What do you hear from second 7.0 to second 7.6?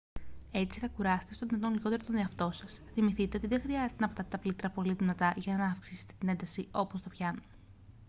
πιάνο